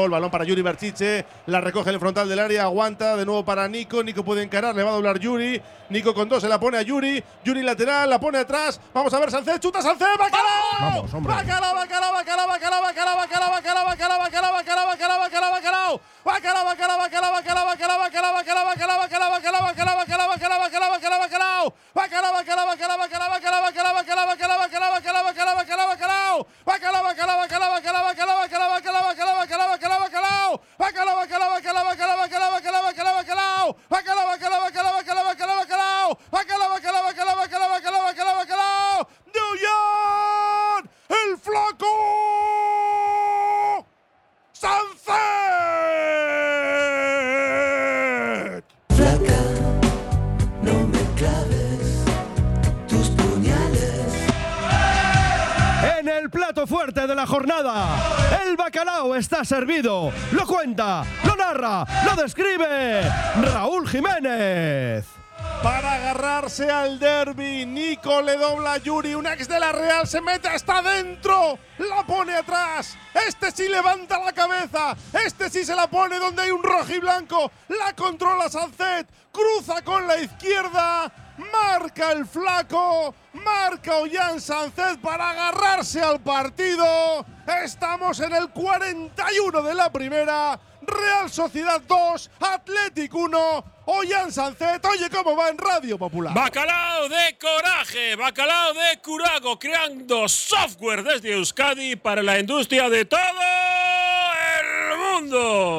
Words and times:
El 0.00 0.10
balón 0.10 0.30
para 0.30 0.44
Yuri 0.44 0.62
Berchiche, 0.62 1.26
la 1.46 1.60
recoge 1.60 1.88
en 1.88 1.94
el 1.94 2.00
frontal 2.00 2.28
del 2.28 2.38
área, 2.38 2.62
aguanta 2.62 3.16
de 3.16 3.26
nuevo 3.26 3.44
para 3.44 3.66
Nico. 3.66 4.00
Nico 4.04 4.22
puede 4.22 4.44
encarar, 4.44 4.72
le 4.72 4.84
va 4.84 4.90
a 4.90 4.92
doblar 4.92 5.18
Yuri. 5.18 5.60
Nico 5.88 6.14
con 6.14 6.28
dos 6.28 6.40
se 6.40 6.48
la 6.48 6.60
pone 6.60 6.78
a 6.78 6.82
Yuri. 6.82 7.20
Yuri 7.42 7.64
lateral, 7.64 8.08
la 8.08 8.20
pone 8.20 8.38
atrás. 8.38 8.80
Vamos 8.94 9.12
a 9.12 9.18
ver 9.18 9.32
Sánchez, 9.32 9.58
chuta 9.58 9.82
Sánchez, 9.82 10.06
bacalao. 10.16 10.46
Vamos, 10.78 11.14
hombre. 11.14 11.34
Bacalao, 11.34 11.74
bacalao, 11.74 12.12
bacalao, 12.12 12.46
bacalao, 12.46 12.80
bacalao, 12.80 13.16
bacalao, 13.16 13.50
bacalao, 13.50 13.86
bacalao, 13.88 14.18
bacalao, 14.20 14.52
bacalao, 14.52 14.86
bacalao, 14.86 15.18
bacalao, 15.18 15.50
bacalao. 15.50 16.00
Bacalao, 16.24 16.64
bacalao, 16.64 16.98
bacalao, 16.98 17.32
bacalao, 17.32 17.66
bacalao, 17.66 17.98
bacalao, 17.98 18.34
bacalao, 18.38 18.66
bacalao, 18.70 19.00
bacalao, 19.02 19.34
bacalao, 19.34 19.98
bacalao, 19.98 19.98
bacalao, 19.98 20.28
bacalao, 20.28 20.58
bacalao, 20.60 20.90
bacalao, 20.94 21.20
bacalao. 21.26 21.74
Bacalao, 21.92 22.34
bacalao, 22.34 22.66
bacalao, 22.70 22.98
bacalao, 22.98 23.30
bacalao, 23.34 23.62
bacalao, 23.66 23.94
bacalao, 23.98 24.26
bacalao, 24.28 24.58
bacalao, 24.62 24.94
bacalao, 24.94 25.18
bacalao, 25.18 25.58
bacalao, 25.58 25.88
bacalao. 25.98 26.46
Bacalao, 26.64 27.02
bacalao, 27.02 27.36
bacalao, 27.42 27.42
bacalao, 27.42 27.42
bacalao, 27.42 27.72
bacalao, 27.74 28.04
bacalao, 28.04 28.37
go. 33.72 33.76
Plato 56.30 56.66
fuerte 56.66 57.06
de 57.06 57.14
la 57.14 57.26
jornada, 57.26 57.86
el 58.46 58.56
bacalao 58.56 59.14
está 59.14 59.44
servido. 59.44 60.12
Lo 60.32 60.46
cuenta, 60.46 61.04
lo 61.24 61.36
narra, 61.36 61.84
lo 62.04 62.22
describe 62.22 63.02
Raúl 63.52 63.88
Jiménez. 63.88 65.06
Para 65.62 65.94
agarrarse 65.94 66.70
al 66.70 66.98
derby, 66.98 67.66
Nico 67.66 68.22
le 68.22 68.36
dobla 68.36 68.74
a 68.74 68.76
Yuri, 68.78 69.14
un 69.14 69.26
ex 69.26 69.48
de 69.48 69.58
la 69.58 69.72
Real 69.72 70.06
se 70.06 70.20
mete 70.20 70.48
hasta 70.48 70.78
adentro, 70.78 71.58
la 71.78 72.04
pone 72.06 72.34
atrás, 72.34 72.96
este 73.26 73.50
sí 73.50 73.68
levanta 73.68 74.18
la 74.18 74.32
cabeza, 74.32 74.96
este 75.24 75.50
sí 75.50 75.64
se 75.64 75.74
la 75.74 75.88
pone 75.88 76.18
donde 76.18 76.42
hay 76.42 76.50
un 76.50 76.62
rojo 76.62 77.00
blanco, 77.00 77.50
la 77.68 77.92
controla 77.94 78.48
Sancet, 78.48 79.08
cruza 79.32 79.82
con 79.82 80.06
la 80.06 80.18
izquierda, 80.18 81.12
marca 81.38 82.12
el 82.12 82.26
flaco, 82.26 83.14
marca 83.32 83.96
Ollán 83.96 84.40
Sancet 84.40 85.00
para 85.00 85.30
agarrarse 85.30 86.00
al 86.00 86.20
partido, 86.20 87.24
estamos 87.64 88.20
en 88.20 88.32
el 88.34 88.50
41 88.50 89.62
de 89.62 89.74
la 89.74 89.90
primera, 89.90 90.58
Real 90.82 91.30
Sociedad 91.30 91.80
2, 91.86 92.30
Athletic 92.40 93.14
1, 93.14 93.64
Ollán 93.86 94.32
Sancet, 94.32 94.84
oye 94.84 95.08
cómo 95.10 95.36
va 95.36 95.48
en 95.48 95.58
Radio 95.58 95.98
Popular. 95.98 96.34
Bacalao 96.34 97.08
de 97.08 97.38
coraje, 97.38 98.16
bacalao 98.16 98.74
de 98.74 99.00
curago, 99.02 99.58
creando 99.58 100.28
software 100.28 101.02
desde 101.02 101.32
Euskadi 101.32 101.96
para 101.96 102.22
la 102.22 102.38
industria 102.38 102.88
de 102.88 103.04
todo 103.04 103.20
el 104.60 104.98
mundo. 104.98 105.78